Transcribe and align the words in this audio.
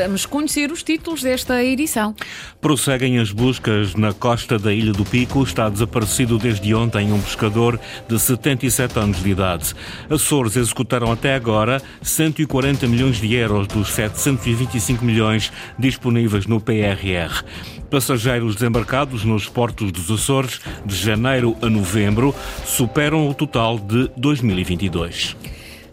Vamos 0.00 0.24
conhecer 0.24 0.72
os 0.72 0.82
títulos 0.82 1.22
desta 1.22 1.62
edição. 1.62 2.14
Prosseguem 2.58 3.18
as 3.18 3.30
buscas 3.30 3.94
na 3.94 4.14
costa 4.14 4.58
da 4.58 4.72
Ilha 4.72 4.94
do 4.94 5.04
Pico. 5.04 5.42
Está 5.42 5.68
desaparecido 5.68 6.38
desde 6.38 6.74
ontem 6.74 7.12
um 7.12 7.20
pescador 7.20 7.78
de 8.08 8.18
77 8.18 8.98
anos 8.98 9.22
de 9.22 9.28
idade. 9.28 9.74
Açores 10.08 10.56
executaram 10.56 11.12
até 11.12 11.34
agora 11.34 11.82
140 12.00 12.86
milhões 12.86 13.20
de 13.20 13.34
euros 13.34 13.66
dos 13.66 13.90
725 13.90 15.04
milhões 15.04 15.52
disponíveis 15.78 16.46
no 16.46 16.58
PRR. 16.62 17.44
Passageiros 17.90 18.54
desembarcados 18.54 19.22
nos 19.22 19.50
portos 19.50 19.92
dos 19.92 20.10
Açores 20.10 20.62
de 20.86 20.96
janeiro 20.96 21.54
a 21.60 21.68
novembro 21.68 22.34
superam 22.64 23.28
o 23.28 23.34
total 23.34 23.78
de 23.78 24.10
2022. 24.16 25.36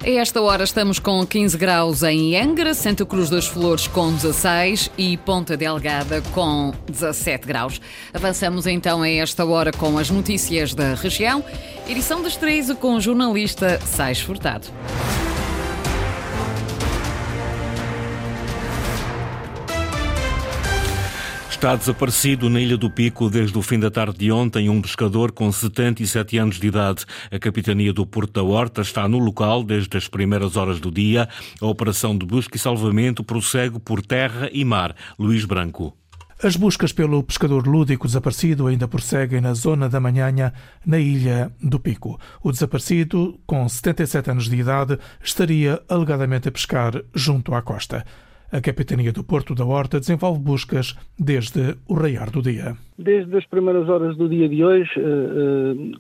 A 0.04 0.10
esta 0.10 0.42
hora 0.42 0.64
estamos 0.64 1.00
com 1.00 1.26
15 1.26 1.58
graus 1.58 2.04
em 2.04 2.40
Angra, 2.40 2.74
Santa 2.74 3.06
Cruz 3.06 3.30
das 3.30 3.48
Flores 3.48 3.88
com 3.88 4.14
16 4.14 4.92
e 4.98 5.18
Ponta 5.18 5.58
Delgada 5.58 6.22
com 6.34 6.74
17 6.90 7.46
graus. 7.48 7.82
Avançamos 8.14 8.68
então 8.68 9.02
a 9.02 9.10
esta 9.10 9.44
hora 9.46 9.72
com 9.72 9.98
as 9.98 10.10
notícias 10.10 10.74
da 10.74 10.94
região. 10.94 11.44
Edição 11.88 12.22
das 12.22 12.38
13 12.38 12.76
com 12.76 12.96
o 12.96 13.02
jornalista 13.02 13.80
Sais 13.80 14.22
Furtado. 14.22 14.68
Está 21.50 21.76
desaparecido 21.76 22.50
na 22.50 22.60
Ilha 22.60 22.78
do 22.78 22.90
Pico 22.90 23.30
desde 23.30 23.58
o 23.58 23.62
fim 23.62 23.80
da 23.80 23.90
tarde 23.90 24.20
de 24.20 24.32
ontem 24.32 24.70
um 24.70 24.82
pescador 24.82 25.32
com 25.32 25.52
77 25.52 26.38
anos 26.38 26.60
de 26.60 26.68
idade. 26.68 27.06
A 27.32 27.40
capitania 27.40 27.92
do 27.92 28.06
Porto 28.06 28.34
da 28.34 28.44
Horta 28.44 28.82
está 28.82 29.08
no 29.08 29.18
local 29.18 29.64
desde 29.64 29.98
as 29.98 30.08
primeiras 30.08 30.56
horas 30.56 30.80
do 30.80 30.92
dia. 30.92 31.28
A 31.60 31.66
operação 31.66 32.16
de 32.16 32.26
busca 32.26 32.56
e 32.56 32.60
salvamento 32.60 33.24
prossegue 33.24 33.80
por 33.80 34.06
terra 34.06 34.50
e 34.54 34.64
mar. 34.64 34.96
Luís 35.18 35.46
Branco. 35.46 35.98
As 36.44 36.56
buscas 36.56 36.94
pelo 36.94 37.24
pescador 37.24 37.66
lúdico 37.66 38.06
desaparecido 38.06 38.68
ainda 38.68 38.88
prosseguem 38.88 39.42
na 39.42 39.56
zona 39.56 39.90
da 39.90 40.00
Manhanha, 40.00 40.54
na 40.86 41.00
ilha 41.00 41.52
do 41.60 41.80
Pico. 41.80 42.20
O 42.44 42.52
desaparecido, 42.52 43.40
com 43.48 43.68
77 43.68 44.30
anos 44.30 44.48
de 44.48 44.56
idade, 44.58 45.00
estaria 45.24 45.82
alegadamente 45.90 46.48
a 46.48 46.52
pescar 46.52 47.02
junto 47.16 47.56
à 47.56 47.62
costa. 47.64 48.06
A 48.50 48.62
Capitania 48.62 49.12
do 49.12 49.26
Porto 49.26 49.54
da 49.54 49.66
Horta 49.66 50.00
desenvolve 50.00 50.40
buscas 50.40 50.96
desde 51.20 51.76
o 51.86 51.94
raiar 51.94 52.32
do 52.32 52.42
dia. 52.42 52.78
Desde 52.98 53.36
as 53.36 53.46
primeiras 53.46 53.90
horas 53.90 54.16
do 54.16 54.30
dia 54.30 54.48
de 54.48 54.64
hoje, 54.64 54.90
eh, 54.96 55.02
eh, 55.02 55.98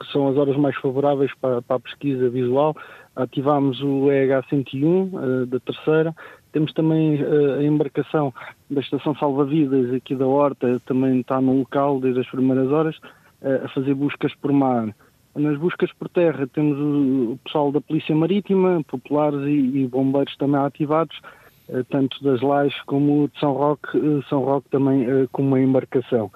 que 0.00 0.10
são 0.10 0.26
as 0.28 0.36
horas 0.38 0.56
mais 0.56 0.74
favoráveis 0.76 1.30
para 1.42 1.62
a 1.68 1.78
pesquisa 1.78 2.30
visual, 2.30 2.74
ativámos 3.14 3.82
o 3.82 4.10
EH-101 4.10 5.10
eh, 5.12 5.46
da 5.46 5.60
terceira, 5.60 6.16
temos 6.52 6.72
também 6.72 7.20
a 7.20 7.62
embarcação 7.64 8.32
da 8.70 8.80
Estação 8.80 9.14
Salva-Vidas 9.16 9.92
aqui 9.92 10.14
da 10.14 10.26
Horta, 10.26 10.80
também 10.86 11.20
está 11.20 11.40
no 11.40 11.58
local 11.58 12.00
desde 12.00 12.20
as 12.20 12.30
primeiras 12.30 12.70
horas, 12.70 12.96
a 13.42 13.68
fazer 13.70 13.92
buscas 13.92 14.32
por 14.36 14.52
mar. 14.52 14.94
Nas 15.34 15.58
buscas 15.58 15.92
por 15.92 16.08
terra 16.08 16.46
temos 16.46 16.78
o 16.78 17.38
pessoal 17.44 17.72
da 17.72 17.80
Polícia 17.80 18.14
Marítima, 18.14 18.82
populares 18.86 19.40
e 19.48 19.84
bombeiros 19.88 20.36
também 20.36 20.60
ativados, 20.60 21.16
eh, 21.24 21.43
tanto 21.90 22.22
das 22.22 22.40
Lais 22.40 22.74
como 22.82 23.28
de 23.28 23.40
São 23.40 23.52
Roque, 23.52 23.96
eh, 23.96 24.22
São 24.28 24.44
Roque 24.44 24.68
também 24.70 25.04
eh, 25.04 25.26
com 25.32 25.42
uma 25.42 25.60
embarcação. 25.60 26.30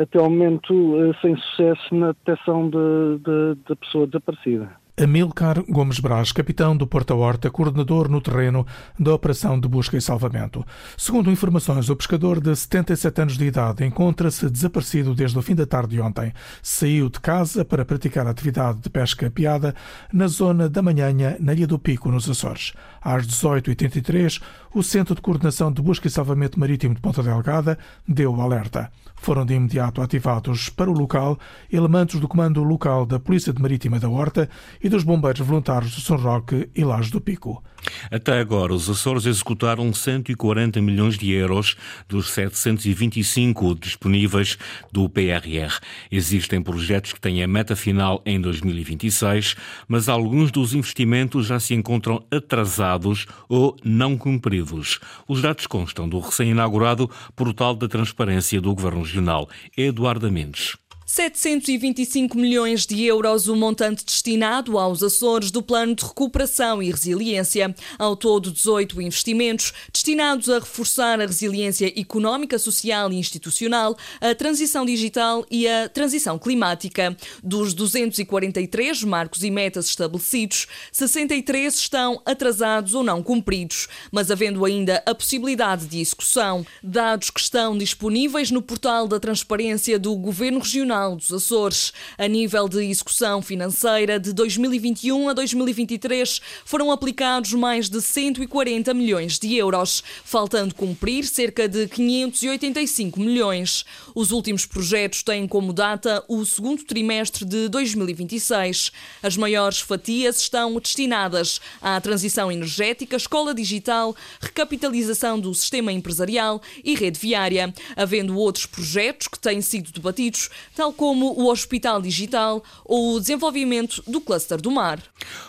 Até 0.00 0.18
ao 0.20 0.30
momento 0.30 0.94
sem 1.20 1.36
sucesso 1.36 1.92
na 1.92 2.12
detecção 2.12 2.70
da 2.70 3.74
pessoa 3.74 4.06
desaparecida. 4.06 4.70
Amilcar 4.96 5.60
Gomes 5.68 5.98
Braz, 5.98 6.30
capitão 6.30 6.76
do 6.76 6.86
Porta 6.86 7.16
Horta, 7.16 7.50
coordenador 7.50 8.08
no 8.08 8.20
terreno 8.20 8.64
da 8.96 9.12
operação 9.12 9.58
de 9.58 9.66
busca 9.66 9.96
e 9.96 10.00
salvamento. 10.00 10.64
Segundo 10.96 11.32
informações, 11.32 11.90
o 11.90 11.96
pescador 11.96 12.40
de 12.40 12.54
77 12.54 13.20
anos 13.20 13.36
de 13.36 13.44
idade 13.44 13.84
encontra-se 13.84 14.48
desaparecido 14.48 15.12
desde 15.12 15.36
o 15.36 15.42
fim 15.42 15.56
da 15.56 15.66
tarde 15.66 15.96
de 15.96 16.00
ontem. 16.00 16.32
Saiu 16.62 17.10
de 17.10 17.18
casa 17.18 17.64
para 17.64 17.84
praticar 17.84 18.24
a 18.28 18.30
atividade 18.30 18.78
de 18.78 18.88
pesca 18.88 19.28
piada 19.28 19.74
na 20.12 20.28
zona 20.28 20.68
da 20.68 20.80
Manhanha, 20.80 21.36
na 21.40 21.54
Ilha 21.54 21.66
do 21.66 21.76
Pico, 21.76 22.08
nos 22.12 22.30
Açores. 22.30 22.72
Às 23.02 23.26
18h83, 23.26 24.40
o 24.74 24.82
Centro 24.82 25.14
de 25.14 25.22
Coordenação 25.22 25.70
de 25.70 25.80
Busca 25.80 26.08
e 26.08 26.10
Salvamento 26.10 26.58
Marítimo 26.58 26.96
de 26.96 27.00
Ponta 27.00 27.22
Delgada 27.22 27.78
deu 28.08 28.34
o 28.34 28.40
alerta. 28.40 28.90
Foram 29.14 29.46
de 29.46 29.54
imediato 29.54 30.02
ativados 30.02 30.68
para 30.68 30.90
o 30.90 30.92
local 30.92 31.38
elementos 31.72 32.18
do 32.18 32.26
Comando 32.26 32.64
Local 32.64 33.06
da 33.06 33.20
Polícia 33.20 33.52
de 33.52 33.62
Marítima 33.62 34.00
da 34.00 34.08
Horta 34.08 34.50
e 34.82 34.88
dos 34.88 35.04
Bombeiros 35.04 35.46
Voluntários 35.46 35.92
de 35.92 36.00
São 36.00 36.16
Roque 36.16 36.68
e 36.74 36.84
Laje 36.84 37.12
do 37.12 37.20
Pico. 37.20 37.62
Até 38.10 38.38
agora, 38.38 38.72
os 38.74 38.88
Açores 38.88 39.26
executaram 39.26 39.92
140 39.92 40.80
milhões 40.80 41.18
de 41.18 41.30
euros 41.32 41.76
dos 42.08 42.30
725 42.30 43.74
disponíveis 43.74 44.58
do 44.92 45.08
PRR. 45.08 45.78
Existem 46.10 46.62
projetos 46.62 47.12
que 47.12 47.20
têm 47.20 47.42
a 47.42 47.48
meta 47.48 47.74
final 47.74 48.22
em 48.24 48.40
2026, 48.40 49.56
mas 49.88 50.08
alguns 50.08 50.50
dos 50.50 50.74
investimentos 50.74 51.46
já 51.46 51.58
se 51.58 51.74
encontram 51.74 52.24
atrasados 52.30 53.26
ou 53.48 53.76
não 53.84 54.16
cumpridos. 54.16 55.00
Os 55.26 55.42
dados 55.42 55.66
constam 55.66 56.08
do 56.08 56.20
recém-inaugurado 56.20 57.10
Portal 57.34 57.74
da 57.74 57.88
Transparência 57.88 58.60
do 58.60 58.74
Governo 58.74 59.02
Regional, 59.02 59.48
Eduardo 59.76 60.30
Mendes. 60.30 60.83
725 61.14 62.36
milhões 62.36 62.84
de 62.84 63.04
euros 63.04 63.46
o 63.46 63.54
montante 63.54 64.04
destinado 64.04 64.76
aos 64.76 65.00
Açores 65.00 65.52
do 65.52 65.62
Plano 65.62 65.94
de 65.94 66.02
Recuperação 66.02 66.82
e 66.82 66.90
Resiliência. 66.90 67.72
Ao 67.96 68.16
todo, 68.16 68.50
18 68.50 69.00
investimentos 69.00 69.72
destinados 69.92 70.48
a 70.48 70.58
reforçar 70.58 71.20
a 71.20 71.26
resiliência 71.26 71.86
económica, 71.96 72.58
social 72.58 73.12
e 73.12 73.16
institucional, 73.16 73.96
a 74.20 74.34
transição 74.34 74.84
digital 74.84 75.46
e 75.48 75.68
a 75.68 75.88
transição 75.88 76.36
climática. 76.36 77.16
Dos 77.44 77.74
243 77.74 79.04
marcos 79.04 79.44
e 79.44 79.52
metas 79.52 79.86
estabelecidos, 79.86 80.66
63 80.90 81.76
estão 81.76 82.20
atrasados 82.26 82.92
ou 82.92 83.04
não 83.04 83.22
cumpridos, 83.22 83.86
mas 84.10 84.32
havendo 84.32 84.64
ainda 84.64 85.00
a 85.06 85.14
possibilidade 85.14 85.86
de 85.86 86.00
execução. 86.00 86.66
Dados 86.82 87.30
que 87.30 87.38
estão 87.38 87.78
disponíveis 87.78 88.50
no 88.50 88.60
portal 88.60 89.06
da 89.06 89.20
transparência 89.20 89.96
do 89.96 90.16
Governo 90.16 90.58
Regional 90.58 91.03
dos 91.12 91.32
Açores. 91.32 91.92
A 92.16 92.26
nível 92.28 92.68
de 92.68 92.84
execução 92.84 93.42
financeira 93.42 94.18
de 94.18 94.32
2021 94.32 95.28
a 95.28 95.32
2023 95.32 96.40
foram 96.64 96.90
aplicados 96.90 97.52
mais 97.52 97.88
de 97.88 98.00
140 98.00 98.94
milhões 98.94 99.38
de 99.38 99.54
euros, 99.56 100.02
faltando 100.24 100.74
cumprir 100.74 101.24
cerca 101.24 101.68
de 101.68 101.88
585 101.88 103.18
milhões. 103.18 103.84
Os 104.14 104.30
últimos 104.30 104.64
projetos 104.64 105.22
têm 105.22 105.48
como 105.48 105.72
data 105.72 106.24
o 106.28 106.44
segundo 106.44 106.84
trimestre 106.84 107.44
de 107.44 107.68
2026. 107.68 108.92
As 109.22 109.36
maiores 109.36 109.80
fatias 109.80 110.40
estão 110.40 110.78
destinadas 110.78 111.60
à 111.82 112.00
transição 112.00 112.50
energética, 112.50 113.16
escola 113.16 113.52
digital, 113.52 114.14
recapitalização 114.40 115.40
do 115.40 115.52
sistema 115.54 115.92
empresarial 115.92 116.62
e 116.84 116.94
rede 116.94 117.18
viária, 117.18 117.74
havendo 117.96 118.36
outros 118.36 118.66
projetos 118.66 119.26
que 119.26 119.38
têm 119.38 119.60
sido 119.60 119.90
debatidos, 119.90 120.50
tal 120.74 120.92
como 120.94 121.32
o 121.38 121.50
Hospital 121.50 122.00
Digital 122.00 122.62
ou 122.84 123.14
o 123.14 123.20
desenvolvimento 123.20 124.02
do 124.06 124.20
cluster 124.20 124.60
do 124.60 124.70
mar. 124.70 125.00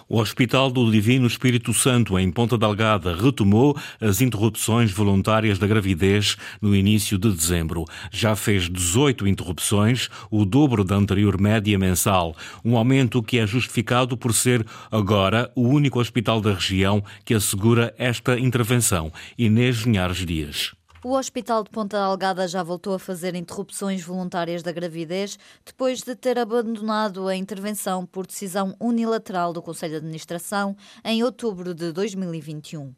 O 0.09 0.19
Hospital 0.19 0.69
do 0.69 0.91
Divino 0.91 1.28
Espírito 1.28 1.73
Santo, 1.73 2.19
em 2.19 2.31
Ponta 2.31 2.57
Delgada, 2.57 3.16
retomou 3.16 3.78
as 4.00 4.22
interrupções 4.22 4.91
voluntárias 4.91 5.57
da 5.57 5.67
gravidez 5.67 6.38
no 6.61 6.75
início 6.75 7.17
de 7.17 7.31
dezembro. 7.31 7.85
Já 8.11 8.35
fez 8.35 8.69
18 8.69 9.28
interrupções, 9.28 10.09
o 10.29 10.45
dobro 10.45 10.84
da 10.84 10.95
anterior 10.95 11.39
média 11.39 11.78
mensal, 11.78 12.35
um 12.63 12.78
aumento 12.78 13.23
que 13.23 13.40
é 13.40 13.47
justificado 13.47 14.17
por 14.17 14.34
ser 14.34 14.66
agora 14.91 15.52
o 15.55 15.67
único 15.67 15.99
hospital 15.99 16.41
da 16.41 16.53
região 16.53 17.03
que 17.23 17.34
assegura 17.34 17.93
esta 17.97 18.40
intervenção. 18.40 19.11
Inês 19.37 19.78
Linhares 19.78 20.25
Dias. 20.25 20.84
O 21.07 21.11
Hospital 21.11 21.63
de 21.63 21.69
Ponta 21.69 21.99
Delgada 21.99 22.47
já 22.47 22.63
voltou 22.63 22.96
a 22.96 22.97
fazer 22.97 23.35
interrupções 23.35 24.02
voluntárias 24.02 24.63
da 24.63 24.72
gravidez 24.72 25.37
depois 25.63 26.02
de 26.02 26.16
ter 26.16 26.40
abandonado 26.40 27.28
a 27.28 27.35
intervenção 27.35 28.07
por 28.07 28.25
decisão 28.25 28.75
unilateral 28.79 29.53
do 29.53 29.61
Conselho 29.61 29.91
de 29.91 29.97
Administração 29.97 30.75
em 31.03 31.23
outubro 31.23 31.75
de 31.75 31.91
2021. 31.91 32.91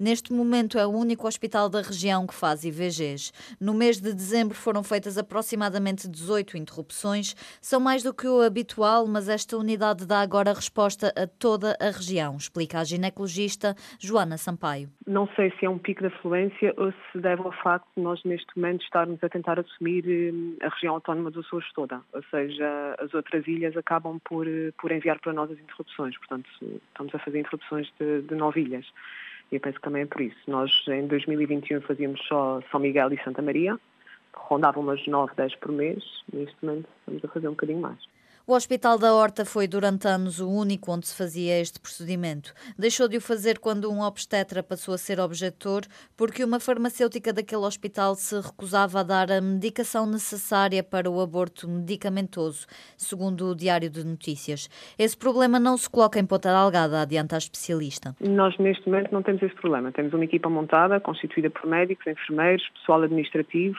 Neste 0.00 0.32
momento 0.32 0.78
é 0.78 0.86
o 0.86 0.90
único 0.90 1.28
hospital 1.28 1.68
da 1.68 1.82
região 1.82 2.26
que 2.26 2.32
faz 2.32 2.64
IVGs. 2.64 3.32
No 3.60 3.74
mês 3.74 4.00
de 4.00 4.14
dezembro 4.14 4.56
foram 4.56 4.82
feitas 4.82 5.18
aproximadamente 5.18 6.08
18 6.08 6.56
interrupções. 6.56 7.34
São 7.60 7.78
mais 7.78 8.02
do 8.02 8.14
que 8.14 8.26
o 8.26 8.40
habitual, 8.40 9.06
mas 9.06 9.28
esta 9.28 9.58
unidade 9.58 10.06
dá 10.06 10.22
agora 10.22 10.54
resposta 10.54 11.12
a 11.14 11.26
toda 11.26 11.76
a 11.78 11.90
região, 11.90 12.34
explica 12.38 12.78
a 12.78 12.84
ginecologista 12.84 13.74
Joana 14.00 14.38
Sampaio. 14.38 14.88
Não 15.06 15.28
sei 15.36 15.52
se 15.58 15.66
é 15.66 15.68
um 15.68 15.76
pico 15.76 16.00
de 16.00 16.06
afluência 16.06 16.72
ou 16.78 16.94
se 17.12 17.18
deve 17.18 17.42
ao 17.42 17.52
facto 17.52 17.86
de 17.94 18.02
nós 18.02 18.24
neste 18.24 18.48
momento 18.56 18.82
estarmos 18.82 19.22
a 19.22 19.28
tentar 19.28 19.60
assumir 19.60 20.06
eh, 20.08 20.64
a 20.64 20.70
região 20.70 20.94
autónoma 20.94 21.30
dos 21.30 21.44
Açores 21.44 21.70
toda, 21.74 22.00
ou 22.14 22.22
seja, 22.30 22.96
as 22.98 23.12
outras 23.12 23.46
ilhas 23.46 23.76
acabam 23.76 24.18
por, 24.24 24.48
eh, 24.48 24.72
por 24.80 24.92
enviar 24.92 25.18
para 25.20 25.34
nós 25.34 25.50
as 25.50 25.58
interrupções, 25.58 26.16
portanto 26.16 26.48
estamos 26.88 27.14
a 27.14 27.18
fazer 27.18 27.40
interrupções 27.40 27.92
de, 27.98 28.22
de 28.22 28.34
nove 28.34 28.62
ilhas. 28.62 28.86
E 29.50 29.56
eu 29.56 29.60
penso 29.60 29.76
que 29.76 29.82
também 29.82 30.02
é 30.02 30.06
por 30.06 30.20
isso. 30.20 30.38
Nós 30.46 30.70
em 30.88 31.06
2021 31.06 31.80
fazíamos 31.82 32.20
só 32.26 32.60
São 32.70 32.80
Miguel 32.80 33.12
e 33.12 33.22
Santa 33.24 33.42
Maria, 33.42 33.78
rondavam 34.34 34.82
umas 34.82 35.04
9, 35.06 35.32
10 35.36 35.56
por 35.56 35.72
mês, 35.72 36.02
neste 36.32 36.56
momento 36.62 36.88
estamos 37.00 37.24
a 37.24 37.28
fazer 37.28 37.48
um 37.48 37.52
bocadinho 37.52 37.80
mais. 37.80 37.98
O 38.50 38.54
Hospital 38.54 38.98
da 38.98 39.14
Horta 39.14 39.44
foi 39.44 39.68
durante 39.68 40.08
anos 40.08 40.40
o 40.40 40.50
único 40.50 40.90
onde 40.90 41.06
se 41.06 41.16
fazia 41.16 41.60
este 41.60 41.78
procedimento. 41.78 42.52
Deixou 42.76 43.06
de 43.06 43.16
o 43.16 43.20
fazer 43.20 43.60
quando 43.60 43.88
um 43.88 44.00
obstetra 44.02 44.60
passou 44.60 44.92
a 44.92 44.98
ser 44.98 45.20
objetor, 45.20 45.82
porque 46.16 46.42
uma 46.42 46.58
farmacêutica 46.58 47.32
daquele 47.32 47.60
hospital 47.60 48.16
se 48.16 48.34
recusava 48.40 48.98
a 48.98 49.02
dar 49.04 49.30
a 49.30 49.40
medicação 49.40 50.04
necessária 50.04 50.82
para 50.82 51.08
o 51.08 51.20
aborto 51.20 51.68
medicamentoso, 51.68 52.66
segundo 52.96 53.50
o 53.50 53.54
Diário 53.54 53.88
de 53.88 54.02
Notícias. 54.02 54.68
Esse 54.98 55.16
problema 55.16 55.60
não 55.60 55.76
se 55.76 55.88
coloca 55.88 56.18
em 56.18 56.26
Ponta 56.26 56.48
Delgada, 56.52 57.02
adianta 57.02 57.36
a 57.36 57.38
especialista. 57.38 58.16
Nós, 58.18 58.58
neste 58.58 58.84
momento, 58.88 59.12
não 59.12 59.22
temos 59.22 59.44
esse 59.44 59.54
problema. 59.54 59.92
Temos 59.92 60.12
uma 60.12 60.24
equipa 60.24 60.50
montada, 60.50 60.98
constituída 60.98 61.50
por 61.50 61.68
médicos, 61.68 62.04
enfermeiros, 62.04 62.68
pessoal 62.70 63.02
administrativo, 63.02 63.78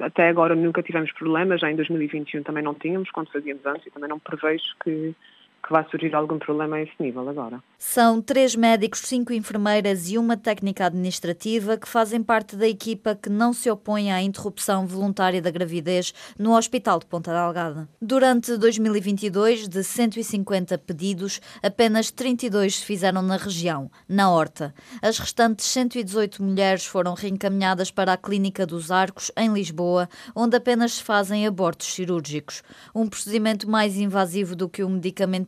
até 0.00 0.28
agora 0.28 0.54
nunca 0.54 0.82
tivemos 0.82 1.12
problemas, 1.12 1.60
já 1.60 1.70
em 1.70 1.76
2021 1.76 2.42
também 2.42 2.62
não 2.62 2.74
tínhamos, 2.74 3.10
quando 3.10 3.30
fazíamos 3.30 3.64
antes, 3.66 3.86
e 3.86 3.90
também 3.90 4.08
não 4.08 4.18
prevejo 4.18 4.74
que, 4.82 5.14
que 5.62 5.72
vai 5.72 5.86
surgir 5.90 6.14
algum 6.14 6.38
problema 6.38 6.76
a 6.76 6.82
esse 6.82 6.92
nível 6.98 7.28
agora. 7.28 7.62
São 7.78 8.20
três 8.20 8.56
médicos, 8.56 9.00
cinco 9.00 9.32
enfermeiras 9.32 10.10
e 10.10 10.18
uma 10.18 10.36
técnica 10.36 10.86
administrativa 10.86 11.76
que 11.76 11.88
fazem 11.88 12.22
parte 12.22 12.56
da 12.56 12.66
equipa 12.66 13.14
que 13.14 13.28
não 13.28 13.52
se 13.52 13.70
opõe 13.70 14.10
à 14.10 14.22
interrupção 14.22 14.86
voluntária 14.86 15.40
da 15.40 15.50
gravidez 15.50 16.12
no 16.38 16.56
Hospital 16.56 16.98
de 16.98 17.06
Ponta 17.06 17.32
Delgada. 17.32 17.88
Durante 18.00 18.56
2022, 18.56 19.68
de 19.68 19.84
150 19.84 20.78
pedidos, 20.78 21.40
apenas 21.62 22.10
32 22.10 22.76
se 22.76 22.84
fizeram 22.84 23.22
na 23.22 23.36
região, 23.36 23.90
na 24.08 24.30
Horta. 24.30 24.74
As 25.02 25.18
restantes 25.18 25.66
118 25.66 26.42
mulheres 26.42 26.84
foram 26.84 27.14
reencaminhadas 27.14 27.90
para 27.90 28.12
a 28.12 28.16
Clínica 28.16 28.66
dos 28.66 28.90
Arcos, 28.90 29.30
em 29.36 29.52
Lisboa, 29.52 30.08
onde 30.34 30.56
apenas 30.56 30.94
se 30.94 31.02
fazem 31.02 31.46
abortos 31.46 31.92
cirúrgicos. 31.92 32.62
Um 32.94 33.08
procedimento 33.08 33.68
mais 33.68 33.96
invasivo 33.96 34.56
do 34.56 34.68
que 34.68 34.82
o 34.82 34.88
medicamento 34.88 35.47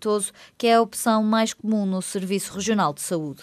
que 0.57 0.67
é 0.67 0.75
a 0.75 0.83
opção 0.83 1.23
mais 1.23 1.53
comum 1.53 1.85
no 1.87 2.01
Serviço 2.01 2.55
Regional 2.55 2.93
de 2.93 3.01
Saúde. 3.01 3.43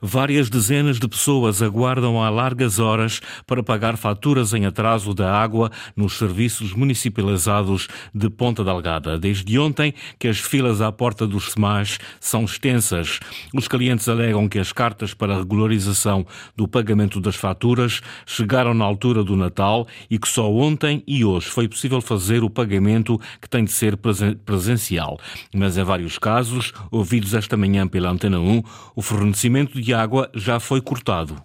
Várias 0.00 0.48
dezenas 0.48 0.98
de 0.98 1.08
pessoas 1.08 1.60
aguardam 1.60 2.22
há 2.22 2.30
largas 2.30 2.78
horas 2.78 3.20
para 3.46 3.62
pagar 3.62 3.96
faturas 3.96 4.54
em 4.54 4.64
atraso 4.64 5.12
da 5.12 5.32
água 5.32 5.70
nos 5.96 6.16
serviços 6.16 6.72
municipalizados 6.72 7.88
de 8.14 8.30
Ponta 8.30 8.64
Delgada. 8.64 9.18
Desde 9.18 9.58
ontem 9.58 9.92
que 10.18 10.28
as 10.28 10.38
filas 10.38 10.80
à 10.80 10.90
porta 10.90 11.26
dos 11.26 11.52
SEMAS 11.52 11.98
são 12.20 12.44
extensas. 12.44 13.20
Os 13.54 13.68
clientes 13.68 14.08
alegam 14.08 14.48
que 14.48 14.58
as 14.58 14.72
cartas 14.72 15.12
para 15.12 15.36
regularização 15.36 16.26
do 16.56 16.66
pagamento 16.66 17.20
das 17.20 17.36
faturas 17.36 18.00
chegaram 18.24 18.72
na 18.72 18.84
altura 18.84 19.22
do 19.22 19.36
Natal 19.36 19.86
e 20.10 20.18
que 20.18 20.28
só 20.28 20.50
ontem 20.50 21.02
e 21.06 21.24
hoje 21.24 21.46
foi 21.48 21.68
possível 21.68 22.00
fazer 22.00 22.42
o 22.42 22.50
pagamento 22.50 23.20
que 23.40 23.48
tem 23.48 23.64
de 23.64 23.72
ser 23.72 23.96
presencial. 24.44 25.18
Mas 25.54 25.76
em 25.76 25.84
vários 25.84 26.18
casos, 26.18 26.72
ouvidos 26.90 27.34
esta 27.34 27.56
manhã 27.56 27.86
pela 27.86 28.10
Antena 28.10 28.38
1, 28.38 28.62
o 28.94 29.02
fornecimento 29.02 29.57
abastecimento 29.58 29.80
de 29.80 29.94
água 29.94 30.30
já 30.34 30.60
foi 30.60 30.80
cortado. 30.80 31.36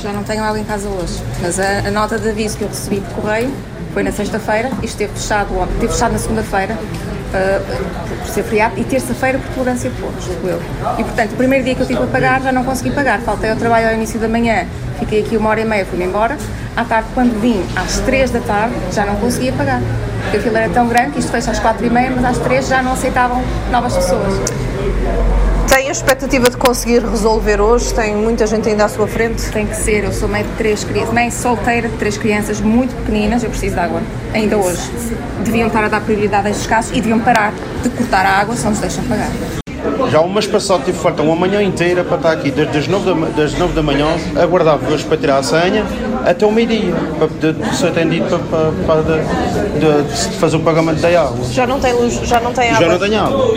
Já 0.00 0.12
não 0.12 0.22
tenho 0.22 0.44
água 0.44 0.58
em 0.58 0.64
casa 0.64 0.88
hoje, 0.88 1.20
mas 1.42 1.58
a, 1.58 1.88
a 1.88 1.90
nota 1.90 2.18
de 2.18 2.28
aviso 2.28 2.56
que 2.56 2.62
eu 2.62 2.68
recebi 2.68 3.00
por 3.00 3.22
correio 3.22 3.52
foi 3.92 4.02
na 4.02 4.12
sexta-feira, 4.12 4.68
isto 4.82 5.02
esteve 5.02 5.12
fechado, 5.14 5.48
fechado 5.80 6.12
na 6.12 6.18
segunda-feira, 6.18 6.74
uh, 6.74 8.18
por 8.18 8.28
ser 8.28 8.44
feriado, 8.44 8.78
e 8.78 8.84
terça-feira 8.84 9.38
por 9.38 9.54
tolerância 9.54 9.90
de 9.90 10.00
pontos, 10.00 10.26
eu. 10.44 10.62
E 10.98 11.04
portanto, 11.04 11.32
o 11.32 11.36
primeiro 11.36 11.64
dia 11.64 11.74
que 11.74 11.82
eu 11.82 11.86
tive 11.86 12.02
a 12.02 12.06
pagar 12.06 12.40
já 12.42 12.52
não 12.52 12.62
consegui 12.62 12.92
pagar, 12.92 13.20
faltei 13.20 13.50
ao 13.50 13.56
trabalho 13.56 13.88
ao 13.88 13.94
início 13.94 14.20
da 14.20 14.28
manhã, 14.28 14.66
fiquei 15.00 15.22
aqui 15.22 15.36
uma 15.36 15.50
hora 15.50 15.60
e 15.60 15.64
meia, 15.64 15.84
fui-me 15.84 16.04
embora. 16.04 16.38
À 16.76 16.84
tarde, 16.84 17.08
quando 17.12 17.40
vim, 17.40 17.60
às 17.74 17.98
três 18.00 18.30
da 18.30 18.40
tarde, 18.40 18.74
já 18.92 19.04
não 19.04 19.16
conseguia 19.16 19.52
pagar, 19.52 19.80
porque 20.22 20.36
a 20.36 20.40
fila 20.40 20.60
era 20.60 20.72
tão 20.72 20.86
grande 20.86 21.12
que 21.12 21.18
isto 21.18 21.32
fecha 21.32 21.50
às 21.50 21.58
quatro 21.58 21.84
e 21.84 21.90
meia, 21.90 22.12
mas 22.14 22.24
às 22.24 22.38
três 22.38 22.68
já 22.68 22.80
não 22.82 22.92
aceitavam 22.92 23.42
novas 23.72 23.96
pessoas. 23.96 24.34
Tem 25.68 25.88
a 25.88 25.92
expectativa 25.92 26.48
de 26.48 26.56
conseguir 26.56 27.04
resolver 27.04 27.60
hoje? 27.60 27.92
Tem 27.92 28.16
muita 28.16 28.46
gente 28.46 28.68
ainda 28.68 28.86
à 28.86 28.88
sua 28.88 29.06
frente? 29.06 29.50
Tem 29.50 29.66
que 29.66 29.76
ser. 29.76 30.02
Eu 30.04 30.12
sou 30.12 30.26
mãe 30.26 30.42
de 30.42 30.48
três 30.56 30.82
crianças, 30.82 31.12
mãe 31.12 31.30
solteira 31.30 31.88
de 31.88 31.96
três 31.96 32.16
crianças 32.16 32.60
muito 32.60 32.94
pequeninas. 32.96 33.44
Eu 33.44 33.50
preciso 33.50 33.74
de 33.74 33.80
água, 33.80 34.00
ainda 34.32 34.56
hoje. 34.56 34.90
Deviam 35.44 35.66
estar 35.66 35.84
a 35.84 35.88
dar 35.88 36.00
prioridade 36.00 36.48
a 36.48 36.50
estes 36.50 36.66
casos 36.66 36.90
e 36.92 36.94
deviam 36.94 37.20
parar 37.20 37.52
de 37.82 37.90
cortar 37.90 38.24
a 38.24 38.40
água 38.40 38.56
se 38.56 38.64
não 38.64 38.70
nos 38.70 38.80
deixam 38.80 39.04
pagar. 39.04 39.28
Já 40.10 40.20
o 40.20 40.32
mês 40.32 40.46
passado 40.46 40.84
tive 40.84 40.98
falta 40.98 41.22
uma 41.22 41.36
manhã 41.36 41.62
inteira 41.62 42.02
para 42.02 42.16
estar 42.16 42.32
aqui, 42.32 42.50
desde 42.50 42.78
as 42.78 42.88
9 42.88 43.04
da, 43.04 43.28
das 43.28 43.54
9 43.54 43.74
da 43.74 43.82
manhã, 43.82 44.06
aguardar 44.36 44.78
hoje 44.90 45.04
para 45.04 45.16
tirar 45.18 45.38
a 45.38 45.42
senha 45.42 45.84
até 46.28 46.44
o 46.44 46.52
meio-dia, 46.52 46.92
para 47.18 47.74
ser 47.74 47.86
atendido 47.86 48.26
para, 48.26 48.38
para, 48.38 48.72
para 48.86 49.02
de, 49.02 50.02
de, 50.02 50.36
fazer 50.36 50.56
o 50.56 50.60
pagamento 50.60 51.00
da 51.00 51.08
água. 51.22 51.38
Já 51.50 51.66
não 51.66 51.80
tem 51.80 51.94
luz, 51.94 52.20
já 52.22 52.38
não 52.38 52.52
tem 52.52 52.68
água? 52.68 52.80
Já 52.80 52.92
não 52.92 52.98
tem 52.98 53.16
água. 53.16 53.54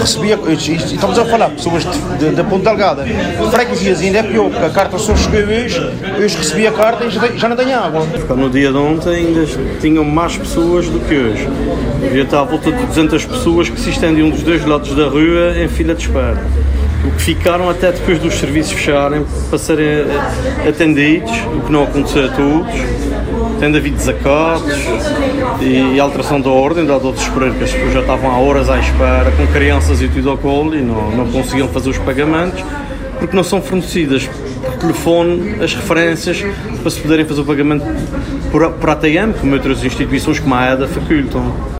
Recebia, 0.00 0.38
estamos 0.56 1.18
a 1.18 1.24
falar, 1.26 1.50
pessoas 1.50 1.84
da 1.84 2.44
Ponta 2.44 2.70
Delgada, 2.70 3.04
freguesias 3.50 4.00
ainda 4.00 4.18
é 4.18 4.22
pior, 4.22 4.48
porque 4.48 4.64
a 4.64 4.70
carta 4.70 4.98
só 4.98 5.14
chegou 5.14 5.40
hoje, 5.40 5.78
hoje 6.18 6.36
recebi 6.38 6.66
a 6.66 6.72
carta 6.72 7.04
e 7.04 7.10
já, 7.10 7.26
já 7.28 7.48
não 7.48 7.56
tem 7.56 7.74
água. 7.74 8.06
No 8.34 8.48
dia 8.48 8.72
de 8.72 8.78
ontem 8.78 9.26
ainda 9.26 9.46
tinham 9.80 10.04
mais 10.04 10.36
pessoas 10.36 10.88
do 10.88 11.00
que 11.00 11.14
hoje. 11.14 11.48
Devia 12.00 12.22
estar 12.22 12.40
à 12.40 12.44
volta 12.44 12.72
de 12.72 12.86
200 12.86 13.24
pessoas 13.26 13.68
que 13.68 13.78
se 13.78 13.90
estendiam 13.90 14.30
dos 14.30 14.42
dois 14.42 14.64
lados 14.64 14.94
da 14.94 15.08
rua 15.08 15.54
em 15.62 15.68
fila 15.68 15.94
de 15.94 16.06
espera. 16.06 16.42
O 17.06 17.10
que 17.10 17.22
ficaram 17.22 17.68
até 17.68 17.92
depois 17.92 18.18
dos 18.18 18.34
serviços 18.34 18.72
fecharem 18.72 19.24
para 19.50 19.58
serem 19.58 19.86
eh, 19.86 20.68
atendidos, 20.68 21.30
o 21.54 21.60
que 21.60 21.70
não 21.70 21.84
aconteceu 21.84 22.24
a 22.24 22.28
todos. 22.28 22.72
Tendo 23.60 23.76
havido 23.76 23.96
desacatos 23.96 24.74
e, 25.60 26.00
alteração 26.00 26.40
da 26.40 26.50
ordem, 26.50 26.84
dado 26.84 27.06
ao 27.06 27.12
desespero 27.12 27.52
que 27.54 27.64
as 27.64 27.72
pessoas 27.72 27.92
já 27.92 28.00
estavam 28.00 28.30
há 28.30 28.38
horas 28.38 28.68
à 28.68 28.78
espera, 28.78 29.30
com 29.32 29.46
crianças 29.48 30.02
e 30.02 30.08
tudo 30.08 30.30
ao 30.30 30.38
colo, 30.38 30.74
e 30.74 30.80
não, 30.80 31.10
não 31.10 31.30
conseguiam 31.30 31.68
fazer 31.68 31.90
os 31.90 31.98
pagamentos, 31.98 32.64
porque 33.18 33.36
não 33.36 33.44
são 33.44 33.62
fornecidas 33.62 34.26
por 34.26 34.72
telefone 34.78 35.62
as 35.62 35.74
referências 35.74 36.44
para 36.80 36.90
se 36.90 37.00
poderem 37.00 37.24
fazer 37.24 37.40
o 37.42 37.44
pagamento 37.44 37.84
por, 38.50 38.70
por 38.72 38.90
ATM, 38.90 39.32
como 39.38 39.54
outras 39.54 39.84
instituições 39.84 40.38
como 40.40 40.54
a 40.54 40.72
EDA 40.72 40.88
facultam. 40.88 41.74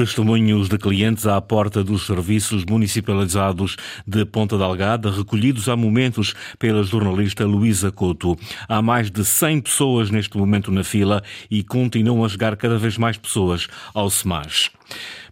Testemunhos 0.00 0.70
de 0.70 0.78
clientes 0.78 1.26
à 1.26 1.38
porta 1.42 1.84
dos 1.84 2.06
serviços 2.06 2.64
municipalizados 2.64 3.76
de 4.06 4.24
Ponta 4.24 4.56
Delgada, 4.56 5.10
recolhidos 5.10 5.68
há 5.68 5.76
momentos 5.76 6.34
pela 6.58 6.82
jornalista 6.82 7.44
Luísa 7.44 7.92
Couto. 7.92 8.34
Há 8.66 8.80
mais 8.80 9.10
de 9.10 9.22
100 9.22 9.60
pessoas 9.60 10.10
neste 10.10 10.38
momento 10.38 10.72
na 10.72 10.82
fila 10.82 11.22
e 11.50 11.62
continuam 11.62 12.24
a 12.24 12.30
chegar 12.30 12.56
cada 12.56 12.78
vez 12.78 12.96
mais 12.96 13.18
pessoas 13.18 13.68
ao 13.92 14.08
SEMAS. 14.08 14.70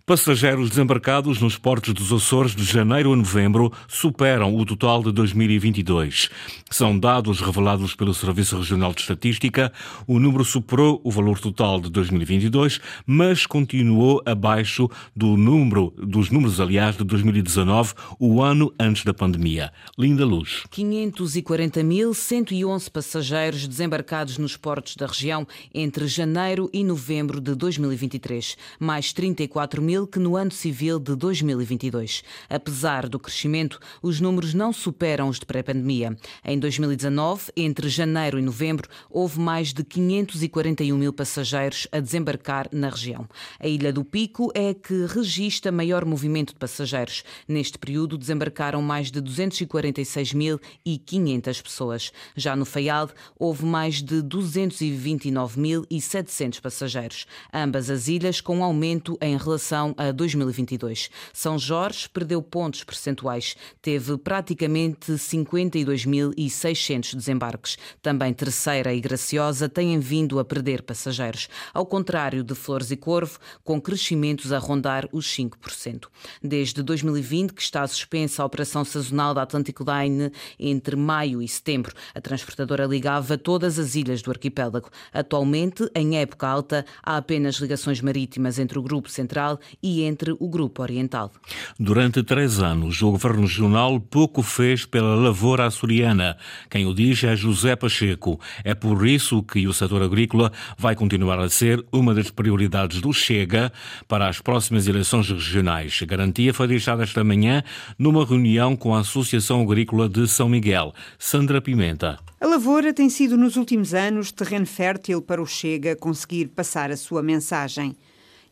Passageiros 0.09 0.71
desembarcados 0.71 1.39
nos 1.39 1.57
portos 1.59 1.93
dos 1.93 2.11
Açores 2.11 2.57
de 2.57 2.65
janeiro 2.65 3.13
a 3.13 3.17
novembro 3.17 3.71
superam 3.87 4.57
o 4.57 4.65
total 4.65 5.03
de 5.03 5.13
2022. 5.13 6.31
São 6.71 6.99
dados 6.99 7.43
revelados 7.43 7.95
pelo 7.95 8.15
Serviço 8.15 8.57
Regional 8.57 8.95
de 8.95 9.03
Estatística. 9.03 9.71
O 10.07 10.19
número 10.19 10.47
superou 10.47 10.99
o 11.05 11.11
valor 11.11 11.39
total 11.39 11.79
de 11.79 11.91
2022, 11.91 12.81
mas 13.07 13.45
continuou 13.45 14.23
abaixo 14.25 14.89
do 15.15 15.37
número 15.37 15.93
dos 15.99 16.31
números, 16.31 16.59
aliás, 16.59 16.97
de 16.97 17.05
2019, 17.05 17.93
o 18.19 18.41
ano 18.41 18.73
antes 18.81 19.05
da 19.05 19.13
pandemia. 19.13 19.71
Linda 19.99 20.25
Luz. 20.25 20.63
540.111 20.73 22.91
passageiros 22.91 23.69
desembarcados 23.69 24.39
nos 24.39 24.57
portos 24.57 24.97
da 24.97 25.07
região 25.07 25.47
entre 25.75 26.09
janeiro 26.09 26.71
e 26.73 26.83
novembro 26.83 27.43
de 27.43 27.55
2023, 27.55 28.57
mais 28.81 29.13
34 29.13 29.83
mil 29.83 29.98
que 30.07 30.19
no 30.19 30.37
ano 30.37 30.51
civil 30.51 30.99
de 30.99 31.17
2022. 31.17 32.23
Apesar 32.49 33.09
do 33.09 33.19
crescimento, 33.19 33.81
os 34.03 34.21
números 34.21 34.55
não 34.55 34.73
superam 34.73 35.29
os 35.29 35.39
de 35.39 35.45
pré-pandemia. 35.47 36.17
Em 36.45 36.59
2019, 36.59 37.53
entre 37.57 37.89
janeiro 37.89 38.39
e 38.39 38.43
novembro, 38.43 38.89
houve 39.11 39.41
mais 39.41 39.73
de 39.73 39.83
541 39.83 40.97
mil 40.97 41.13
passageiros 41.13 41.89
a 41.91 41.99
desembarcar 42.01 42.69
na 42.73 42.89
região. 42.89 43.27
A 43.59 43.67
Ilha 43.67 43.93
do 43.93 44.05
Pico 44.05 44.53
é 44.55 44.69
a 44.71 44.75
que 44.75 45.07
registra 45.07 45.73
maior 45.73 46.05
movimento 46.05 46.53
de 46.53 46.59
passageiros. 46.59 47.25
Neste 47.47 47.79
período, 47.79 48.19
desembarcaram 48.19 48.83
mais 48.83 49.11
de 49.11 49.23
246.500 49.23 51.63
pessoas. 51.63 52.13
Já 52.37 52.55
no 52.55 52.65
Faial, 52.65 53.11
houve 53.39 53.65
mais 53.65 54.03
de 54.03 54.23
229.700 54.23 56.61
passageiros. 56.61 57.27
Ambas 57.53 57.91
as 57.91 58.09
ilhas 58.09 58.41
com 58.41 58.65
aumento 58.65 59.19
em 59.21 59.37
relação 59.37 59.88
a 59.97 60.13
2022. 60.13 61.11
São 61.33 61.59
Jorge 61.59 62.09
perdeu 62.09 62.43
pontos 62.43 62.85
percentuais, 62.85 63.57
teve 63.81 64.17
praticamente 64.19 65.13
52.600 65.13 67.15
desembarques. 67.15 67.79
Também 68.03 68.33
Terceira 68.33 68.93
e 68.93 69.01
Graciosa 69.01 69.69
têm 69.69 69.99
vindo 69.99 70.39
a 70.39 70.45
perder 70.45 70.83
passageiros, 70.83 71.49
ao 71.73 71.87
contrário 71.87 72.43
de 72.43 72.55
Flores 72.55 72.91
e 72.91 72.97
Corvo, 72.97 73.39
com 73.65 73.81
crescimentos 73.81 74.53
a 74.53 74.59
rondar 74.59 75.09
os 75.13 75.27
5%. 75.27 76.07
Desde 76.43 76.83
2020 76.83 77.53
que 77.53 77.63
está 77.63 77.87
suspensa 77.87 78.43
a 78.43 78.47
operação 78.47 78.85
sazonal 78.85 79.35
da 79.35 79.43
Atlantic 79.43 79.79
Line 79.81 80.31
entre 80.59 80.97
maio 80.97 81.43
e 81.43 81.49
setembro. 81.49 81.95
A 82.15 82.21
transportadora 82.21 82.87
ligava 82.87 83.39
todas 83.39 83.79
as 83.79 83.95
ilhas 83.95 84.23
do 84.23 84.31
arquipélago. 84.31 84.91
Atualmente, 85.13 85.89
em 85.95 86.19
época 86.19 86.47
alta, 86.47 86.85
há 87.03 87.17
apenas 87.17 87.57
ligações 87.57 88.01
marítimas 88.01 88.59
entre 88.59 88.79
o 88.79 88.83
Grupo 88.83 89.09
Central 89.09 89.59
e 89.83 90.03
entre 90.03 90.33
o 90.39 90.49
Grupo 90.49 90.83
Oriental. 90.83 91.31
Durante 91.79 92.23
três 92.23 92.59
anos, 92.59 93.01
o 93.03 93.11
Governo 93.11 93.43
Regional 93.43 94.01
pouco 94.01 94.43
fez 94.43 94.85
pela 94.85 95.15
lavoura 95.15 95.67
açoriana. 95.67 96.37
Quem 96.69 96.87
o 96.87 96.95
diz 96.95 97.23
é 97.25 97.37
José 97.37 97.77
Pacheco. 97.77 98.41
É 98.65 98.75
por 98.75 99.07
isso 99.07 99.43
que 99.43 99.67
o 99.67 99.73
setor 99.73 100.03
agrícola 100.03 100.53
vai 100.77 100.95
continuar 100.95 101.39
a 101.39 101.49
ser 101.49 101.85
uma 101.93 102.15
das 102.15 102.31
prioridades 102.31 103.01
do 103.01 103.13
Chega 103.13 103.73
para 104.07 104.29
as 104.29 104.41
próximas 104.41 104.87
eleições 104.87 105.29
regionais. 105.29 105.99
A 106.03 106.07
garantia 106.07 106.53
foi 106.53 106.67
deixada 106.67 107.03
esta 107.03 107.23
manhã 107.23 107.63
numa 107.99 108.25
reunião 108.25 108.77
com 108.77 108.95
a 108.95 109.01
Associação 109.01 109.63
Agrícola 109.63 110.09
de 110.09 110.27
São 110.27 110.49
Miguel. 110.49 110.93
Sandra 111.19 111.61
Pimenta. 111.61 112.19
A 112.41 112.47
lavoura 112.47 112.93
tem 112.93 113.11
sido 113.11 113.37
nos 113.37 113.57
últimos 113.57 113.95
anos 113.95 114.31
terreno 114.31 114.67
fértil 114.67 115.21
para 115.21 115.43
o 115.43 115.47
Chega 115.47 115.97
conseguir 115.97 116.49
passar 116.49 116.91
a 116.91 116.97
sua 116.97 117.23
mensagem. 117.23 117.97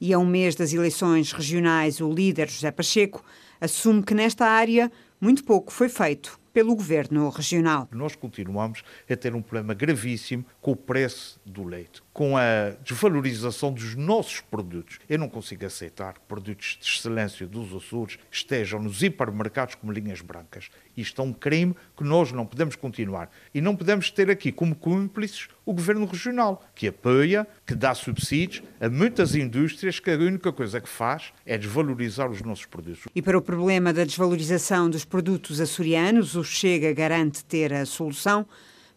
E 0.01 0.13
a 0.13 0.19
um 0.19 0.27
mês 0.27 0.55
das 0.55 0.73
eleições 0.73 1.33
regionais, 1.33 2.01
o 2.01 2.13
líder 2.13 2.51
José 2.51 2.71
Pacheco 2.71 3.25
assume 3.61 4.03
que 4.03 4.15
nesta 4.15 4.45
área 4.45 4.93
muito 5.21 5.43
pouco 5.43 5.73
foi 5.73 5.89
feito 5.89 6.39
pelo 6.53 6.75
governo 6.75 7.29
regional. 7.29 7.89
Nós 7.93 8.15
continuamos 8.15 8.83
a 9.11 9.17
ter 9.17 9.35
um 9.35 9.43
problema 9.43 9.75
gravíssimo 9.75 10.45
com 10.61 10.73
o 10.73 10.77
preço 10.77 11.41
do 11.45 11.65
leite, 11.65 12.03
com 12.17 12.35
a 12.35 12.71
desvalorização 12.83 13.71
dos 13.71 13.95
nossos 13.95 14.41
produtos. 14.41 14.99
Eu 15.07 15.19
não 15.19 15.29
consigo 15.29 15.67
aceitar 15.67 16.15
que 16.15 16.21
produtos 16.21 16.79
de 16.81 16.89
excelência 16.89 17.47
dos 17.47 17.75
Açores 17.75 18.19
estejam 18.31 18.83
nos 18.83 19.03
hipermercados 19.03 19.75
como 19.75 19.93
linhas 19.93 20.23
brancas. 20.23 20.71
Isto 20.97 21.21
é 21.21 21.25
um 21.27 21.33
crime 21.35 21.77
que 21.95 22.03
nós 22.03 22.33
não 22.33 22.47
podemos 22.47 22.75
continuar. 22.75 23.31
E 23.53 23.61
não 23.61 23.77
podemos 23.77 24.11
ter 24.11 24.31
aqui 24.31 24.51
como 24.51 24.75
cúmplices 24.75 25.49
o 25.67 25.75
governo 25.75 26.07
regional, 26.07 26.65
que 26.75 26.89
apoia, 26.89 27.47
que 27.67 27.75
dá 27.75 27.95
subsídios 27.95 28.63
a 28.81 28.89
muitas 28.89 29.35
indústrias 29.35 30.01
que 30.01 30.11
a 30.11 30.17
única 30.17 30.51
coisa 30.51 30.81
que 30.81 30.89
faz 30.89 31.35
é 31.45 31.59
desvalorizar 31.59 32.31
os 32.31 32.41
nossos 32.41 32.65
produtos. 32.65 33.05
E 33.15 33.21
para 33.21 33.37
o 33.37 33.43
problema 33.43 33.93
da 33.93 34.05
desvalorização 34.05 34.89
dos 34.89 35.05
produtos 35.05 35.61
açorianos, 35.61 36.35
o 36.35 36.43
Chega 36.43 36.95
garante 36.95 37.45
ter 37.45 37.75
a 37.75 37.85
solução, 37.85 38.47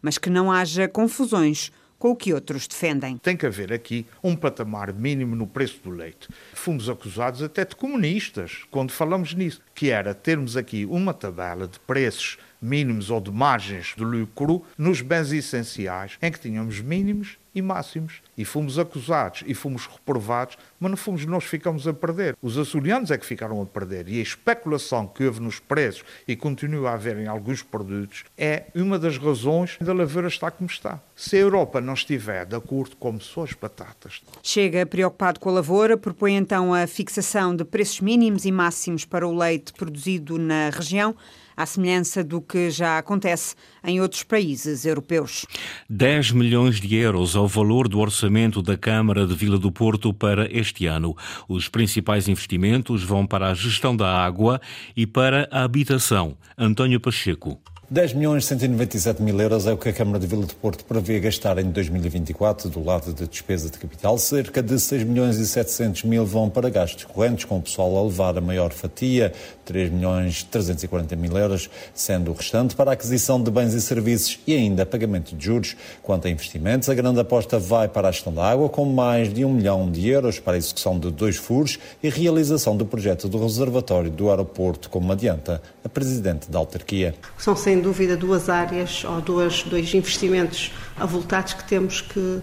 mas 0.00 0.16
que 0.16 0.30
não 0.30 0.50
haja 0.50 0.88
confusões 0.88 1.70
com 2.00 2.10
o 2.10 2.16
que 2.16 2.32
outros 2.32 2.66
defendem. 2.66 3.18
Tem 3.18 3.36
que 3.36 3.44
haver 3.44 3.72
aqui 3.72 4.06
um 4.24 4.34
patamar 4.34 4.90
mínimo 4.92 5.36
no 5.36 5.46
preço 5.46 5.78
do 5.84 5.90
leite. 5.90 6.28
Fomos 6.54 6.88
acusados 6.88 7.42
até 7.42 7.62
de 7.62 7.76
comunistas 7.76 8.62
quando 8.70 8.90
falamos 8.90 9.34
nisso, 9.34 9.60
que 9.74 9.90
era 9.90 10.14
termos 10.14 10.56
aqui 10.56 10.86
uma 10.86 11.12
tabela 11.12 11.68
de 11.68 11.78
preços 11.80 12.38
mínimos 12.60 13.10
ou 13.10 13.20
de 13.20 13.30
margens 13.30 13.94
de 13.96 14.04
lucro 14.04 14.62
nos 14.76 15.00
bens 15.00 15.32
essenciais, 15.32 16.18
em 16.20 16.30
que 16.30 16.40
tínhamos 16.40 16.80
mínimos 16.80 17.38
e 17.54 17.60
máximos. 17.60 18.22
E 18.36 18.44
fomos 18.44 18.78
acusados 18.78 19.42
e 19.46 19.54
fomos 19.54 19.86
reprovados, 19.86 20.56
mas 20.78 20.90
não 20.90 20.96
fomos 20.96 21.24
nós 21.26 21.44
que 21.44 21.50
ficamos 21.50 21.86
a 21.86 21.92
perder. 21.92 22.36
Os 22.40 22.56
açorianos 22.56 23.10
é 23.10 23.18
que 23.18 23.26
ficaram 23.26 23.60
a 23.60 23.66
perder. 23.66 24.08
E 24.08 24.18
a 24.18 24.22
especulação 24.22 25.06
que 25.06 25.24
houve 25.24 25.40
nos 25.40 25.58
preços 25.58 26.04
e 26.26 26.36
continua 26.36 26.90
a 26.90 26.94
haver 26.94 27.18
em 27.18 27.26
alguns 27.26 27.62
produtos 27.62 28.24
é 28.36 28.64
uma 28.74 28.98
das 28.98 29.18
razões 29.18 29.76
da 29.80 29.92
lavoura 29.92 30.28
estar 30.28 30.50
como 30.52 30.70
está. 30.70 31.00
Se 31.14 31.36
a 31.36 31.40
Europa 31.40 31.80
não 31.80 31.94
estiver 31.94 32.46
de 32.46 32.56
acordo 32.56 32.96
como 32.96 33.20
são 33.20 33.42
as 33.42 33.52
batatas. 33.52 34.22
Chega 34.42 34.86
preocupado 34.86 35.40
com 35.40 35.50
a 35.50 35.52
lavoura, 35.52 35.96
propõe 35.96 36.36
então 36.36 36.72
a 36.72 36.86
fixação 36.86 37.54
de 37.54 37.64
preços 37.64 38.00
mínimos 38.00 38.44
e 38.44 38.52
máximos 38.52 39.04
para 39.04 39.26
o 39.26 39.36
leite 39.36 39.72
produzido 39.72 40.38
na 40.38 40.70
região 40.70 41.14
à 41.60 41.66
semelhança 41.66 42.24
do 42.24 42.40
que 42.40 42.70
já 42.70 42.96
acontece 42.96 43.54
em 43.84 44.00
outros 44.00 44.22
países 44.22 44.86
europeus. 44.86 45.44
10 45.90 46.32
milhões 46.32 46.80
de 46.80 46.96
euros 46.96 47.36
ao 47.36 47.46
valor 47.46 47.86
do 47.86 47.98
orçamento 47.98 48.62
da 48.62 48.78
Câmara 48.78 49.26
de 49.26 49.34
Vila 49.34 49.58
do 49.58 49.70
Porto 49.70 50.14
para 50.14 50.50
este 50.50 50.86
ano. 50.86 51.14
Os 51.46 51.68
principais 51.68 52.28
investimentos 52.28 53.02
vão 53.02 53.26
para 53.26 53.50
a 53.50 53.54
gestão 53.54 53.94
da 53.94 54.08
água 54.08 54.60
e 54.96 55.06
para 55.06 55.48
a 55.50 55.62
habitação. 55.62 56.34
António 56.56 56.98
Pacheco. 56.98 57.60
10 57.92 58.12
milhões 58.12 58.44
197 58.44 59.20
mil 59.20 59.40
euros 59.40 59.66
é 59.66 59.72
o 59.72 59.76
que 59.76 59.88
a 59.88 59.92
Câmara 59.92 60.20
de 60.20 60.24
Vila 60.24 60.46
de 60.46 60.54
Porto 60.54 60.84
prevê 60.84 61.18
gastar 61.18 61.58
em 61.58 61.72
2024 61.72 62.70
do 62.70 62.84
lado 62.84 63.12
de 63.12 63.26
despesa 63.26 63.68
de 63.68 63.78
capital. 63.78 64.16
Cerca 64.16 64.62
de 64.62 64.78
6 64.78 65.02
milhões 65.02 65.38
e 65.38 65.44
700 65.44 66.04
mil 66.04 66.24
vão 66.24 66.48
para 66.48 66.70
gastos 66.70 67.02
correntes, 67.02 67.46
com 67.46 67.58
o 67.58 67.60
pessoal 67.60 67.98
a 67.98 68.04
levar 68.04 68.38
a 68.38 68.40
maior 68.40 68.70
fatia, 68.70 69.32
3 69.70 69.88
milhões 69.88 70.42
340 70.42 71.14
mil 71.14 71.38
euros, 71.38 71.70
sendo 71.94 72.32
o 72.32 72.34
restante 72.34 72.74
para 72.74 72.90
a 72.90 72.94
aquisição 72.94 73.40
de 73.40 73.52
bens 73.52 73.72
e 73.72 73.80
serviços 73.80 74.40
e 74.44 74.52
ainda 74.52 74.84
pagamento 74.84 75.36
de 75.36 75.44
juros. 75.44 75.76
Quanto 76.02 76.26
a 76.26 76.30
investimentos, 76.30 76.88
a 76.88 76.94
grande 76.94 77.20
aposta 77.20 77.56
vai 77.56 77.86
para 77.86 78.08
a 78.08 78.10
gestão 78.10 78.34
da 78.34 78.44
água, 78.50 78.68
com 78.68 78.84
mais 78.84 79.32
de 79.32 79.44
1 79.44 79.52
milhão 79.52 79.88
de 79.88 80.08
euros 80.08 80.40
para 80.40 80.54
a 80.54 80.56
execução 80.56 80.98
de 80.98 81.12
dois 81.12 81.36
furos 81.36 81.78
e 82.02 82.08
realização 82.08 82.76
do 82.76 82.84
projeto 82.84 83.28
do 83.28 83.40
reservatório 83.40 84.10
do 84.10 84.28
aeroporto, 84.28 84.90
como 84.90 85.12
adianta 85.12 85.62
a 85.84 85.88
Presidente 85.88 86.50
da 86.50 86.58
autarquia. 86.58 87.14
São 87.38 87.54
sem 87.54 87.80
dúvida 87.80 88.16
duas 88.16 88.48
áreas 88.48 89.04
ou 89.04 89.20
duas, 89.20 89.62
dois 89.62 89.94
investimentos 89.94 90.72
avultados 90.96 91.54
que 91.54 91.64
temos 91.68 92.00
que, 92.00 92.18
uh, 92.18 92.42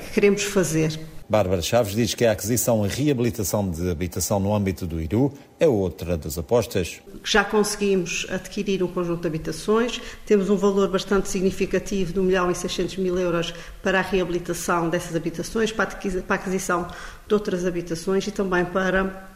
que 0.00 0.10
queremos 0.12 0.42
fazer. 0.42 0.98
Bárbara 1.28 1.62
Chaves 1.62 1.94
diz 1.94 2.14
que 2.14 2.24
a 2.26 2.32
aquisição 2.32 2.84
e 2.84 2.88
reabilitação 2.88 3.68
de 3.70 3.90
habitação 3.90 4.38
no 4.38 4.54
âmbito 4.54 4.86
do 4.86 5.00
IRU 5.00 5.32
é 5.58 5.66
outra 5.66 6.18
das 6.18 6.36
apostas. 6.36 7.00
Já 7.22 7.42
conseguimos 7.42 8.26
adquirir 8.28 8.82
um 8.82 8.88
conjunto 8.88 9.22
de 9.22 9.28
habitações, 9.28 10.00
temos 10.26 10.50
um 10.50 10.56
valor 10.56 10.88
bastante 10.88 11.28
significativo 11.28 12.12
de 12.12 12.20
1 12.20 12.22
milhão 12.22 12.50
e 12.50 12.54
600 12.54 12.98
mil 12.98 13.18
euros 13.18 13.54
para 13.82 14.00
a 14.00 14.02
reabilitação 14.02 14.90
dessas 14.90 15.16
habitações, 15.16 15.72
para 15.72 15.88
a 15.90 16.34
aquisição 16.34 16.88
de 17.26 17.34
outras 17.34 17.64
habitações 17.64 18.26
e 18.26 18.30
também 18.30 18.64
para 18.64 19.33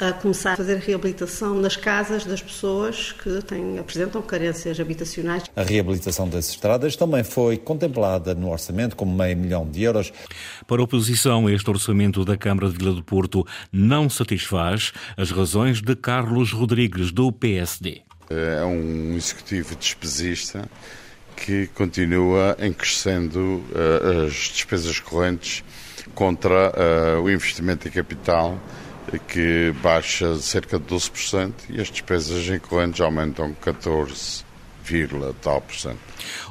a 0.00 0.12
começar 0.14 0.54
a 0.54 0.56
fazer 0.56 0.78
reabilitação 0.78 1.54
nas 1.54 1.76
casas 1.76 2.24
das 2.24 2.42
pessoas 2.42 3.12
que 3.12 3.42
têm, 3.42 3.78
apresentam 3.78 4.22
carências 4.22 4.80
habitacionais. 4.80 5.44
A 5.54 5.62
reabilitação 5.62 6.26
das 6.26 6.48
estradas 6.48 6.96
também 6.96 7.22
foi 7.22 7.58
contemplada 7.58 8.34
no 8.34 8.50
orçamento 8.50 8.96
com 8.96 9.04
meio 9.04 9.36
milhão 9.36 9.68
de 9.68 9.82
euros. 9.82 10.10
Para 10.66 10.80
a 10.80 10.84
oposição, 10.84 11.50
este 11.50 11.68
orçamento 11.68 12.24
da 12.24 12.36
Câmara 12.36 12.70
de 12.70 12.78
Vila 12.78 12.94
do 12.94 13.04
Porto 13.04 13.46
não 13.70 14.08
satisfaz 14.08 14.92
as 15.18 15.30
razões 15.30 15.82
de 15.82 15.94
Carlos 15.94 16.50
Rodrigues, 16.50 17.12
do 17.12 17.30
PSD. 17.30 18.00
É 18.30 18.64
um 18.64 19.14
executivo 19.16 19.76
despesista 19.76 20.66
que 21.36 21.66
continua 21.74 22.56
em 22.58 22.72
crescendo 22.72 23.38
uh, 23.38 24.26
as 24.26 24.32
despesas 24.32 24.98
correntes 24.98 25.62
contra 26.14 26.70
uh, 26.70 27.22
o 27.22 27.30
investimento 27.30 27.86
em 27.86 27.90
capital 27.90 28.58
que 29.18 29.74
baixa 29.82 30.36
cerca 30.36 30.78
de 30.78 30.84
12% 30.84 31.52
e 31.68 31.80
as 31.80 31.90
despesas 31.90 32.48
em 32.48 32.58
correntes 32.58 33.00
aumentam 33.00 33.54
14%. 33.54 34.44
Tal 35.40 35.60
por 35.60 35.76
cento. 35.76 36.00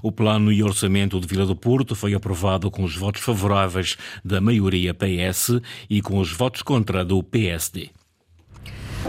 O 0.02 0.14
plano 0.14 0.50
e 0.50 0.64
orçamento 0.64 1.20
de 1.20 1.28
Vila 1.28 1.46
do 1.46 1.58
Porto 1.58 1.94
foi 1.94 2.14
aprovado 2.14 2.72
com 2.72 2.86
os 2.86 2.96
votos 2.96 3.22
favoráveis 3.22 3.98
da 4.24 4.40
maioria 4.40 4.94
PS 4.94 5.60
e 5.90 6.02
com 6.02 6.20
os 6.20 6.32
votos 6.32 6.62
contra 6.62 7.04
do 7.04 7.22
PSD. 7.22 7.90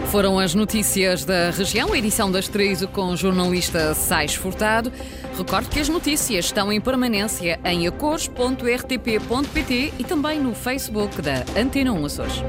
Foram 0.06 0.38
as 0.38 0.54
notícias 0.54 1.24
da 1.24 1.50
região, 1.50 1.92
a 1.92 1.98
edição 1.98 2.30
das 2.30 2.46
três 2.48 2.84
com 2.86 3.10
o 3.10 3.16
jornalista 3.16 3.92
Sais 3.94 4.34
Furtado. 4.34 4.90
Recordo 5.36 5.68
que 5.68 5.78
as 5.78 5.88
notícias 5.88 6.46
estão 6.46 6.72
em 6.72 6.80
permanência 6.80 7.60
em 7.64 7.86
acores.rtp.pt 7.86 9.92
e 9.98 10.04
também 10.04 10.40
no 10.40 10.54
Facebook 10.54 11.20
da 11.22 11.44
Antena 11.56 11.92
1 11.92 12.04
Açores. 12.04 12.42